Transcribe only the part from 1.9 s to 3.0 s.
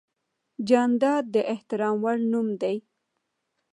وړ نوم دی.